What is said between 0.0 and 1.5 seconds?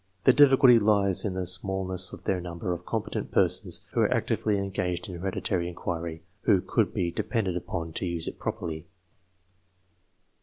The difficulty lies in the